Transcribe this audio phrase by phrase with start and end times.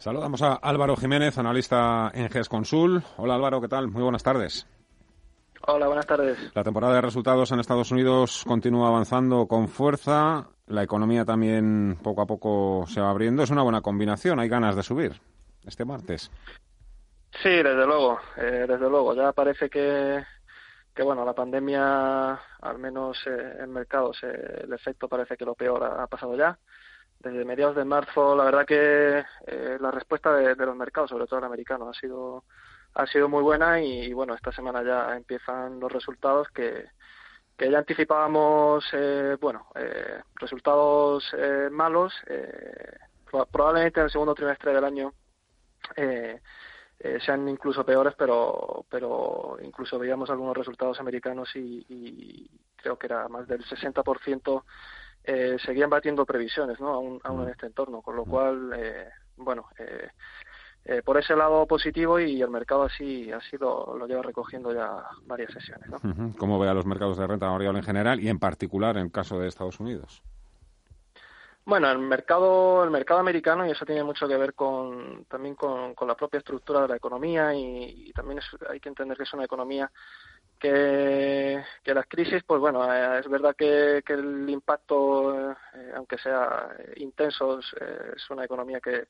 [0.00, 3.02] Saludamos a Álvaro Jiménez, analista en GES Consul.
[3.18, 3.88] Hola Álvaro, ¿qué tal?
[3.88, 4.66] Muy buenas tardes.
[5.66, 6.38] Hola, buenas tardes.
[6.54, 10.48] La temporada de resultados en Estados Unidos continúa avanzando con fuerza.
[10.68, 13.42] La economía también poco a poco se va abriendo.
[13.42, 14.40] Es una buena combinación.
[14.40, 15.20] Hay ganas de subir
[15.66, 16.30] este martes.
[17.42, 18.18] Sí, desde luego.
[18.38, 19.14] Eh, desde luego.
[19.14, 20.24] Ya parece que,
[20.94, 25.54] que bueno, la pandemia, al menos eh, en mercados, eh, el efecto parece que lo
[25.54, 26.58] peor ha pasado ya
[27.20, 31.38] desde mediados de marzo, la verdad que eh, la respuesta de, los mercados, sobre todo
[31.38, 32.44] el americano, ha sido
[32.94, 36.86] ha sido muy buena y, bueno, esta semana ya empiezan los resultados que,
[37.56, 42.96] que ya anticipábamos, eh, bueno, eh, resultados eh, malos, eh,
[43.52, 45.12] probablemente en el segundo trimestre del año
[47.24, 53.28] sean incluso peores, pero, pero incluso veíamos algunos resultados americanos y, y creo que era
[53.28, 54.64] más del 60%
[55.24, 56.88] eh, seguían batiendo previsiones, ¿no?
[56.88, 57.50] Aún, aún en mm.
[57.50, 58.28] este entorno, con lo mm.
[58.28, 60.08] cual, eh, bueno, eh,
[60.84, 65.04] eh, por ese lado positivo y el mercado así así lo, lo lleva recogiendo ya
[65.26, 66.34] varias sesiones, ¿no?
[66.38, 69.12] ¿Cómo ve a los mercados de renta variable en general y en particular en el
[69.12, 70.22] caso de Estados Unidos?
[71.66, 75.94] Bueno, el mercado, el mercado americano, y eso tiene mucho que ver con, también con,
[75.94, 79.24] con la propia estructura de la economía y, y también es, hay que entender que
[79.24, 79.90] es una economía
[80.60, 86.18] que, que las crisis, pues bueno, eh, es verdad que, que el impacto, eh, aunque
[86.18, 89.08] sea intenso, es una economía que,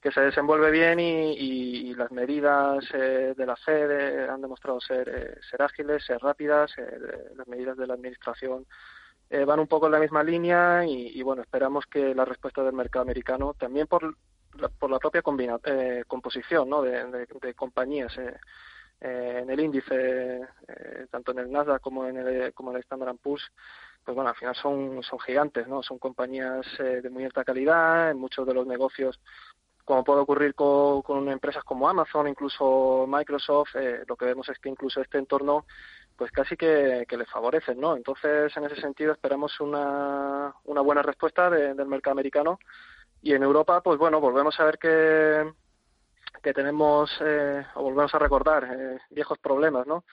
[0.00, 5.40] que se desenvuelve bien y, y, las medidas eh, de la Fed han demostrado ser,
[5.50, 6.72] ser ágiles, ser rápidas,
[7.34, 8.66] las medidas de la Administración
[9.44, 12.74] van un poco en la misma línea y, y, bueno, esperamos que la respuesta del
[12.74, 14.16] mercado americano, también por
[14.56, 15.58] la, por la propia combina,
[16.06, 16.82] composición ¿no?
[16.82, 18.16] de, de, de compañías,
[19.00, 22.82] eh, en el índice, eh, tanto en el Nasdaq como en el, como en el
[22.82, 23.50] Standard Poor's,
[24.04, 25.82] pues bueno, al final son, son gigantes, ¿no?
[25.82, 29.20] Son compañías eh, de muy alta calidad, en muchos de los negocios,
[29.84, 34.68] como puede ocurrir con, con empresas como Amazon, incluso Microsoft, lo que vemos es que
[34.68, 35.64] incluso este entorno
[36.16, 37.94] pues casi que, que le favorecen, ¿no?
[37.94, 42.58] Entonces, en ese sentido, esperamos una, una buena respuesta del mercado americano
[43.22, 45.52] y en Europa, pues bueno, volvemos a ver que,
[46.42, 50.04] que tenemos, eh, o volvemos a recordar, eh, viejos problemas, ¿no?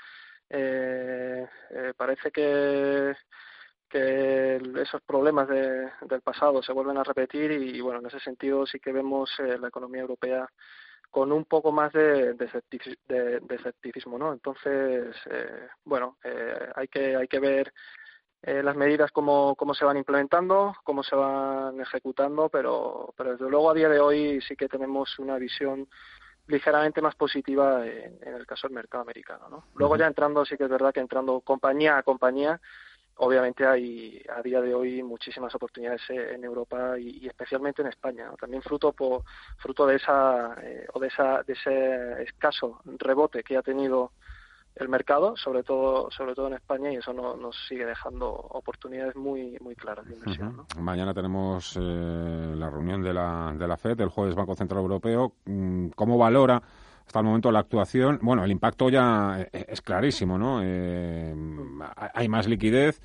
[0.49, 1.47] Eh,
[1.97, 3.15] parece que,
[3.89, 8.65] que esos problemas de, del pasado se vuelven a repetir y, bueno, en ese sentido
[8.65, 10.47] sí que vemos la economía europea
[11.09, 14.33] con un poco más de, de, escepticismo, ¿no?
[14.33, 15.15] Entonces,
[15.83, 16.17] bueno,
[16.75, 17.73] hay que hay que ver
[18.45, 23.71] las medidas cómo, cómo se van implementando, cómo se van ejecutando, pero, pero desde luego
[23.71, 25.87] a día de hoy sí que tenemos una visión
[26.47, 29.47] ligeramente más positiva en, el caso del mercado americano.
[29.49, 29.65] ¿no?
[29.75, 32.59] Luego ya entrando, sí que es verdad que entrando compañía a compañía,
[33.15, 38.29] obviamente hay a día de hoy muchísimas oportunidades en Europa y, especialmente en España.
[38.39, 39.23] También fruto por,
[39.57, 44.11] fruto de esa eh, o de esa de ese escaso rebote que ha tenido
[44.75, 49.15] el mercado, sobre todo sobre todo en España, y eso no, nos sigue dejando oportunidades
[49.15, 50.65] muy muy claras de inversión.
[50.79, 55.33] Mañana tenemos eh, la reunión de la, de la FED, el jueves Banco Central Europeo.
[55.45, 56.61] Mm, ¿Cómo valora
[57.05, 58.19] hasta el momento la actuación?
[58.21, 60.61] Bueno, el impacto ya eh, es clarísimo, ¿no?
[60.63, 61.35] Eh,
[62.13, 63.01] hay más liquidez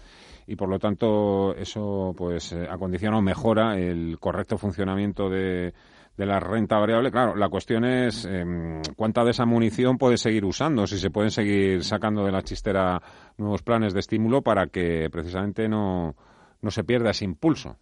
[0.47, 5.75] y por lo tanto eso pues acondiciona o mejora el correcto funcionamiento de
[6.19, 10.45] de la renta variable, claro, la cuestión es em, cuánta de esa munición puede seguir
[10.45, 13.01] usando, si se pueden seguir sacando de la chistera
[13.37, 16.17] nuevos planes de estímulo para que precisamente no,
[16.61, 17.77] no se pierda ese impulso.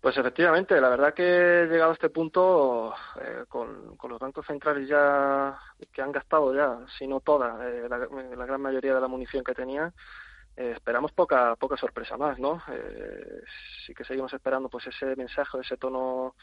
[0.00, 4.88] Pues efectivamente, la verdad que llegado a este punto, eh, con, con, los bancos centrales
[4.88, 5.58] ya
[5.92, 9.42] que han gastado ya, si no toda, eh, la, la, gran mayoría de la munición
[9.42, 9.92] que tenían,
[10.56, 12.62] eh, esperamos poca poca sorpresa más, ¿no?
[12.68, 13.42] Eh,
[13.86, 16.34] sí que seguimos esperando pues ese mensaje, ese tono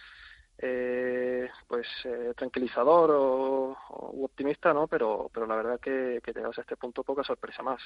[0.57, 4.88] eh, pues eh, tranquilizador o, o, optimista, ¿no?
[4.88, 7.81] Pero pero la verdad que, que llegamos a este punto poca sorpresa más.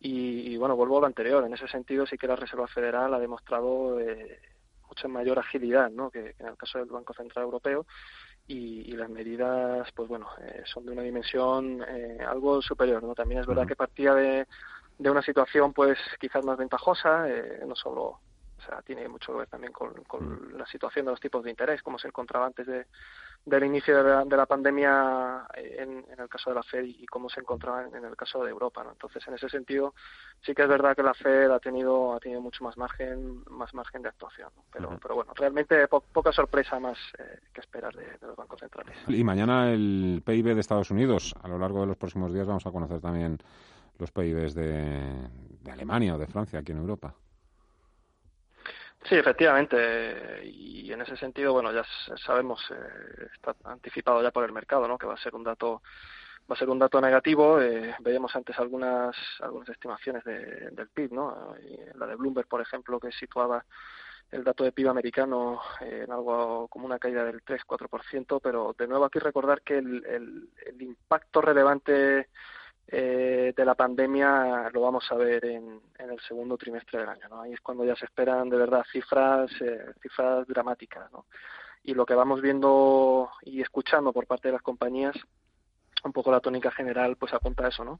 [0.00, 1.44] Y, y, bueno, vuelvo a lo anterior.
[1.44, 4.40] En ese sentido sí que la Reserva Federal ha demostrado eh,
[4.86, 6.10] mucha mayor agilidad, ¿no?
[6.10, 7.86] Que, que, en el caso del Banco Central Europeo.
[8.46, 13.14] Y, y las medidas, pues bueno, eh, son de una dimensión eh, algo superior, ¿no?
[13.14, 14.46] También es verdad que partía de
[14.98, 18.02] de una situación pues quizás más ventajosa, eh, no solo
[18.58, 21.50] O sea, tiene mucho que ver también con, con la situación de los tipos de
[21.50, 22.86] interés, como se encontraba antes de,
[23.48, 27.84] del inicio de la, pandemia en, el caso de la Fed y cómo se encontraba
[27.84, 28.84] en, el caso de Europa.
[28.84, 28.92] ¿no?
[28.92, 29.94] Entonces, en ese sentido,
[30.42, 33.72] sí que es verdad que la Fed ha tenido ha tenido mucho más margen más
[33.74, 34.50] margen de actuación.
[34.72, 38.96] Pero, pero bueno, realmente poca sorpresa más eh, que esperar de, los bancos centrales.
[39.08, 41.34] Y mañana el PIB de Estados Unidos.
[41.42, 43.38] A lo largo de los próximos días vamos a conocer también
[43.98, 45.28] los PIBs de,
[45.60, 47.14] de Alemania o de Francia aquí en Europa.
[49.04, 50.44] Sí, efectivamente.
[50.44, 51.84] Y en ese sentido, bueno, ya
[52.26, 54.98] sabemos, eh, está anticipado ya por el mercado, ¿no?
[54.98, 55.82] Que va a ser un dato
[56.50, 57.60] va a ser un dato negativo.
[57.60, 61.54] Eh, veíamos antes algunas algunas estimaciones de, del PIB, ¿no?
[61.94, 63.64] la de Bloomberg, por ejemplo, que situaba
[64.30, 69.04] el dato de PIB americano en algo como una caída del 3-4%, pero de nuevo
[69.04, 72.26] aquí recordar que el, el, el impacto relevante eh,
[73.58, 77.28] de la pandemia lo vamos a ver en, en, el segundo trimestre del año.
[77.28, 77.42] ¿no?
[77.42, 81.10] Ahí es cuando ya se esperan de verdad cifras, eh, cifras dramáticas.
[81.10, 81.26] ¿no?
[81.82, 85.16] Y lo que vamos viendo y escuchando por parte de las compañías,
[86.04, 87.98] un poco la tónica general, pues apunta a eso, ¿no?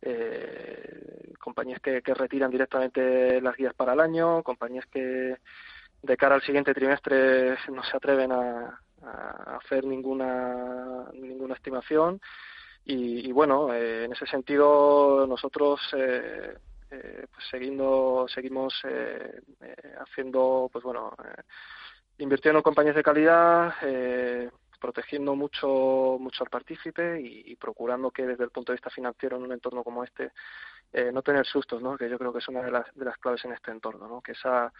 [0.00, 5.36] Eh, compañías que, retiran directamente las guías para el año, compañías que
[6.02, 12.20] de cara al siguiente trimestre no se atreven a, a hacer ninguna ninguna estimación
[12.86, 16.54] y, bueno, eh, en ese sentido nosotros eh,
[16.90, 18.74] eh, pues seguindo, seguimos
[19.98, 21.14] haciendo, pues bueno,
[22.18, 23.74] invirtiendo en compañías de calidad,
[24.78, 29.44] protegiendo mucho, mucho al partícipe y, procurando que desde el punto de vista financiero en
[29.44, 30.32] un entorno como este
[31.12, 31.96] no tener sustos, ¿no?
[31.96, 34.20] que yo creo que es una de las, de las claves en este entorno, ¿no?
[34.20, 34.72] que esa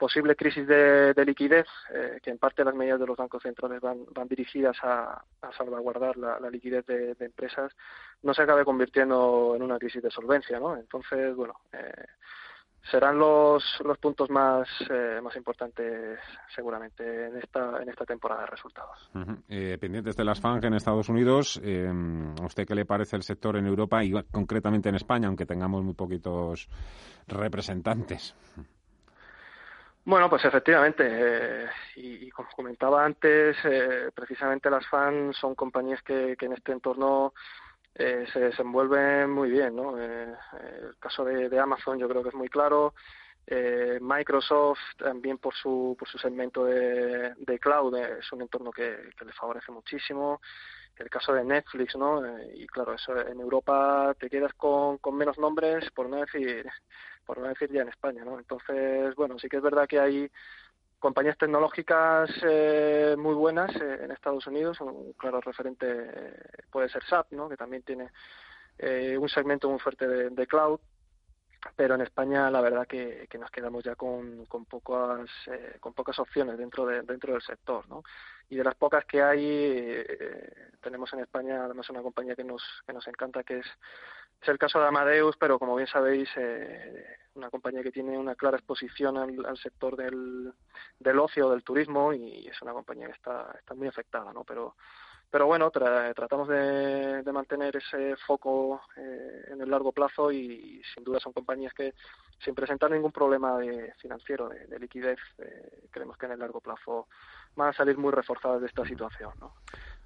[0.00, 4.06] posible crisis de, liquidez, eh, que en parte las medidas de los bancos centrales van,
[4.14, 5.22] van dirigidas a,
[5.56, 7.70] salvaguardar la, liquidez de, empresas,
[8.22, 10.74] no se acabe convirtiendo en una crisis de solvencia, ¿no?
[10.74, 12.06] Entonces, bueno, eh,
[12.90, 16.18] serán los, los puntos más, eh, más importantes
[16.54, 19.10] seguramente en esta, en esta temporada de resultados.
[19.46, 23.66] pendientes de las FANG en Estados Unidos, ¿a usted qué le parece el sector en
[23.66, 26.70] Europa y concretamente en España, aunque tengamos muy poquitos
[27.28, 28.34] representantes?
[30.04, 36.36] Bueno, pues efectivamente, eh, y, como comentaba antes, eh, precisamente las fans son compañías que,
[36.40, 37.34] en este entorno
[37.94, 39.98] eh, se desenvuelven muy bien, ¿no?
[39.98, 40.36] el
[40.98, 42.94] caso de, Amazon yo creo que es muy claro.
[44.00, 49.24] Microsoft también por su por su segmento de, de cloud es un entorno que, que
[49.24, 50.40] le favorece muchísimo
[51.00, 52.22] el caso de Netflix, ¿no?
[52.54, 56.66] y claro, eso en Europa te quedas con, con menos nombres, por no decir
[57.26, 58.38] por no decir ya en España, ¿no?
[58.38, 60.30] Entonces, bueno, sí que es verdad que hay
[61.00, 66.34] compañías tecnológicas eh, muy buenas eh, en Estados Unidos, un claro referente eh,
[66.70, 67.48] puede ser SAP, ¿no?
[67.48, 68.10] Que también tiene
[69.18, 70.80] un segmento muy fuerte de, cloud,
[71.76, 75.30] pero en España la verdad que, nos quedamos ya con, con pocas
[75.80, 78.02] con pocas opciones dentro de, dentro del sector, ¿no?
[78.48, 80.04] Y de las pocas que hay
[80.80, 83.66] tenemos en España además una compañía que nos que nos encanta que es
[84.40, 87.04] es el caso de Amadeus, pero como bien sabéis, eh,
[87.34, 90.52] una compañía que tiene una clara exposición al, sector del,
[90.98, 94.44] del, ocio, del turismo, y es una compañía que está, está muy afectada, ¿no?
[94.44, 94.76] Pero,
[95.30, 101.04] pero bueno, tratamos de, de, mantener ese foco eh, en el largo plazo y, sin
[101.04, 101.94] duda son compañías que,
[102.44, 107.06] sin presentar ningún problema de, financiero, de, liquidez, eh, creemos que en el largo plazo
[107.54, 109.54] van a salir muy reforzadas de esta situación, ¿no?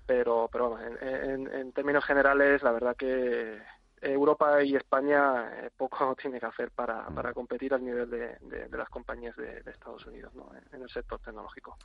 [0.06, 3.62] Pero, pero bueno, en, en términos generales, la verdad que
[4.04, 8.76] Europa y España eh, poco tiene que hacer para, para competir al nivel de, de,
[8.76, 10.50] las compañías de, Estados Unidos ¿no?
[10.72, 11.76] en, el sector tecnológico.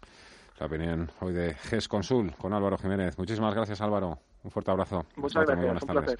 [0.59, 3.17] La opinión hoy de GES Consul con Álvaro Jiménez.
[3.17, 4.19] Muchísimas gracias Álvaro.
[4.43, 5.05] Un fuerte abrazo.
[5.15, 5.83] Muchas gracias.
[5.83, 6.19] Un placer.